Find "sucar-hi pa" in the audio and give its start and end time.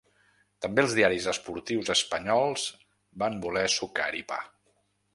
3.79-4.45